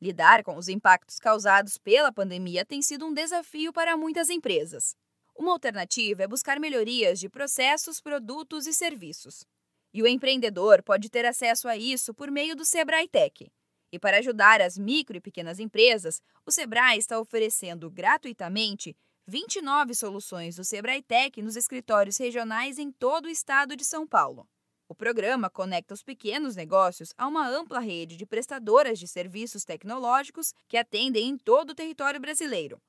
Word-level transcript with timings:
Lidar 0.00 0.44
com 0.44 0.56
os 0.56 0.68
impactos 0.68 1.18
causados 1.18 1.76
pela 1.76 2.12
pandemia 2.12 2.64
tem 2.64 2.80
sido 2.80 3.04
um 3.04 3.12
desafio 3.12 3.72
para 3.72 3.96
muitas 3.96 4.30
empresas. 4.30 4.94
Uma 5.36 5.52
alternativa 5.52 6.22
é 6.22 6.28
buscar 6.28 6.60
melhorias 6.60 7.18
de 7.18 7.28
processos, 7.28 8.00
produtos 8.00 8.66
e 8.66 8.72
serviços. 8.72 9.44
E 9.92 10.02
o 10.02 10.06
empreendedor 10.06 10.82
pode 10.82 11.08
ter 11.10 11.24
acesso 11.24 11.66
a 11.66 11.76
isso 11.76 12.14
por 12.14 12.30
meio 12.30 12.54
do 12.54 12.64
Sebrae 12.64 13.08
Tech. 13.08 13.50
E 13.90 13.98
para 13.98 14.18
ajudar 14.18 14.60
as 14.60 14.78
micro 14.78 15.16
e 15.16 15.20
pequenas 15.20 15.58
empresas, 15.58 16.20
o 16.46 16.50
Sebrae 16.52 16.98
está 16.98 17.18
oferecendo 17.18 17.90
gratuitamente 17.90 18.96
29 19.26 19.94
soluções 19.94 20.56
do 20.56 20.64
Sebrae 20.64 21.02
Tech 21.02 21.42
nos 21.42 21.56
escritórios 21.56 22.18
regionais 22.18 22.78
em 22.78 22.92
todo 22.92 23.26
o 23.26 23.30
estado 23.30 23.76
de 23.76 23.84
São 23.84 24.06
Paulo. 24.06 24.48
O 24.90 24.94
programa 24.94 25.50
conecta 25.50 25.92
os 25.92 26.02
pequenos 26.02 26.56
negócios 26.56 27.12
a 27.18 27.28
uma 27.28 27.46
ampla 27.46 27.78
rede 27.78 28.16
de 28.16 28.24
prestadoras 28.24 28.98
de 28.98 29.06
serviços 29.06 29.62
tecnológicos 29.62 30.54
que 30.66 30.78
atendem 30.78 31.28
em 31.28 31.36
todo 31.36 31.70
o 31.70 31.74
território 31.74 32.18
brasileiro. 32.18 32.80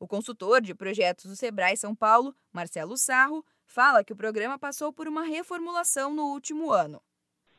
O 0.00 0.08
consultor 0.08 0.60
de 0.60 0.74
projetos 0.74 1.26
do 1.26 1.36
Sebrae 1.36 1.76
São 1.76 1.94
Paulo, 1.94 2.34
Marcelo 2.52 2.96
Sarro, 2.96 3.44
fala 3.64 4.02
que 4.02 4.12
o 4.12 4.16
programa 4.16 4.58
passou 4.58 4.92
por 4.92 5.06
uma 5.06 5.22
reformulação 5.22 6.12
no 6.12 6.32
último 6.32 6.72
ano. 6.72 7.00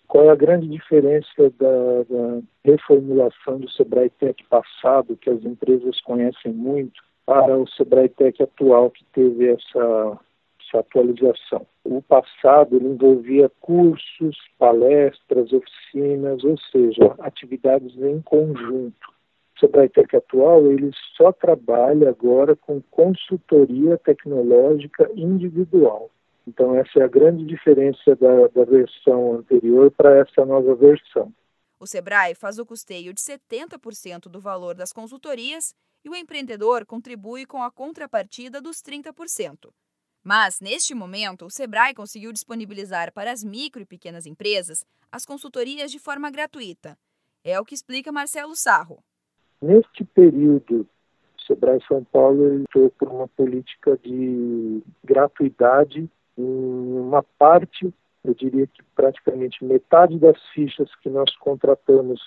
Qual 0.09 0.25
é 0.25 0.29
a 0.29 0.35
grande 0.35 0.67
diferença 0.67 1.49
da, 1.57 2.03
da 2.03 2.41
reformulação 2.65 3.59
do 3.59 3.71
Sebrae 3.71 4.09
Tech 4.09 4.43
passado, 4.49 5.15
que 5.15 5.29
as 5.29 5.41
empresas 5.45 6.01
conhecem 6.01 6.51
muito, 6.51 7.01
para 7.25 7.57
o 7.57 7.65
Sebrae 7.69 8.09
Tech 8.09 8.43
atual, 8.43 8.91
que 8.91 9.05
teve 9.05 9.53
essa 9.53 10.19
essa 10.75 10.79
atualização. 10.79 11.65
O 11.83 12.01
passado 12.01 12.77
envolvia 12.77 13.49
cursos, 13.61 14.37
palestras, 14.57 15.51
oficinas, 15.53 16.43
ou 16.43 16.57
seja, 16.71 17.15
atividades 17.19 17.95
em 17.97 18.21
conjunto. 18.21 19.15
O 19.55 19.59
Sebrae 19.59 19.87
Tech 19.87 20.13
atual 20.15 20.69
ele 20.71 20.91
só 21.15 21.31
trabalha 21.31 22.09
agora 22.09 22.55
com 22.55 22.81
consultoria 22.91 23.97
tecnológica 23.97 25.09
individual. 25.15 26.09
Então 26.45 26.75
essa 26.75 26.99
é 26.99 27.03
a 27.03 27.07
grande 27.07 27.45
diferença 27.45 28.15
da, 28.15 28.47
da 28.47 28.65
versão 28.65 29.35
anterior 29.35 29.89
para 29.91 30.17
essa 30.19 30.45
nova 30.45 30.75
versão. 30.75 31.31
O 31.79 31.87
Sebrae 31.87 32.35
faz 32.35 32.59
o 32.59 32.65
custeio 32.65 33.13
de 33.13 33.21
70% 33.21 34.27
do 34.29 34.39
valor 34.39 34.75
das 34.75 34.91
consultorias 34.91 35.73
e 36.03 36.09
o 36.09 36.15
empreendedor 36.15 36.85
contribui 36.85 37.45
com 37.45 37.63
a 37.63 37.71
contrapartida 37.71 38.61
dos 38.61 38.77
30%. 38.77 39.71
Mas, 40.27 40.59
neste 40.59 40.95
momento, 40.95 41.45
o 41.45 41.51
Sebrae 41.51 41.93
conseguiu 41.93 42.33
disponibilizar 42.33 43.13
para 43.13 43.31
as 43.31 43.43
micro 43.43 43.83
e 43.83 43.85
pequenas 43.85 44.25
empresas 44.25 44.83
as 45.11 45.23
consultorias 45.23 45.91
de 45.91 45.99
forma 45.99 46.31
gratuita. 46.31 46.97
É 47.43 47.59
o 47.59 47.63
que 47.63 47.75
explica 47.75 48.11
Marcelo 48.11 48.55
Sarro. 48.55 49.03
Neste 49.61 50.03
período, 50.03 50.81
o 51.37 51.41
Sebrae 51.45 51.79
São 51.87 52.03
Paulo 52.03 52.55
entrou 52.55 52.89
por 52.89 53.07
uma 53.07 53.27
política 53.27 53.95
de 54.03 54.81
gratuidade 55.03 56.09
em 56.35 56.97
uma 56.97 57.21
parte, 57.21 57.93
eu 58.23 58.33
diria 58.33 58.65
que 58.65 58.81
praticamente 58.95 59.63
metade 59.63 60.17
das 60.17 60.41
fichas 60.55 60.89
que 61.03 61.09
nós 61.09 61.35
contratamos 61.37 62.19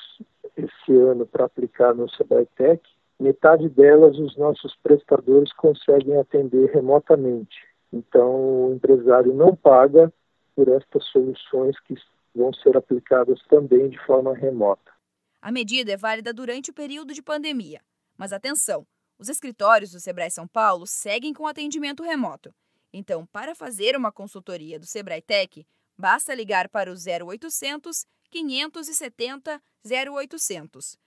esse 0.57 0.93
ano 0.93 1.27
para 1.27 1.47
aplicar 1.47 1.93
no 1.97 2.09
Sebrae 2.09 2.47
Tech, 2.55 2.81
metade 3.19 3.69
delas 3.69 4.17
os 4.19 4.37
nossos 4.37 4.77
prestadores 4.85 5.53
conseguem 5.53 6.17
atender 6.17 6.71
remotamente. 6.71 7.68
Então, 7.93 8.67
o 8.69 8.75
empresário 8.75 9.35
não 9.35 9.57
paga 9.57 10.13
por 10.55 10.69
estas 10.69 11.05
soluções 11.07 11.79
que 11.81 11.95
vão 12.35 12.53
ser 12.53 12.77
aplicadas 12.77 13.41
também 13.49 13.89
de 13.89 13.99
forma 14.05 14.35
remota. 14.35 14.93
A 15.41 15.51
medida 15.53 15.93
é 15.93 15.97
válida 15.97 16.33
durante 16.33 16.71
o 16.71 16.75
período 16.75 17.15
de 17.15 17.23
pandemia. 17.23 17.81
Mas 18.17 18.33
atenção, 18.33 18.87
os 19.19 19.29
escritórios 19.29 19.93
do 19.93 20.01
Sebrae 20.01 20.31
São 20.31 20.47
Paulo 20.47 20.87
seguem 20.87 21.33
com 21.33 21.47
atendimento 21.47 22.03
remoto. 22.03 22.53
Então, 22.93 23.27
para 23.27 23.55
fazer 23.55 23.97
uma 23.97 24.11
consultoria 24.11 24.79
do 24.79 24.87
Sebrae 24.87 25.23
Tech, 25.23 25.67
basta 25.97 26.35
ligar 26.35 26.69
para 26.69 26.91
o 26.91 26.95
0800 26.95 28.07
570 28.31 29.61
0800. 29.85 30.99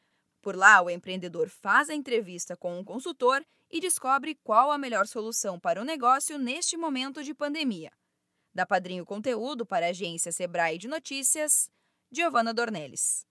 Por 0.41 0.55
lá, 0.55 0.81
o 0.81 0.89
empreendedor 0.89 1.49
faz 1.49 1.89
a 1.89 1.93
entrevista 1.93 2.55
com 2.55 2.79
um 2.79 2.83
consultor 2.83 3.43
e 3.71 3.79
descobre 3.79 4.35
qual 4.43 4.71
a 4.71 4.77
melhor 4.77 5.07
solução 5.07 5.59
para 5.59 5.81
o 5.81 5.85
negócio 5.85 6.37
neste 6.37 6.75
momento 6.75 7.23
de 7.23 7.33
pandemia. 7.33 7.91
Da 8.53 8.65
Padrinho 8.65 9.05
Conteúdo 9.05 9.65
para 9.65 9.85
a 9.85 9.89
agência 9.89 10.31
Sebrae 10.31 10.77
de 10.77 10.87
Notícias, 10.87 11.69
Giovana 12.11 12.53
Dornelles. 12.53 13.25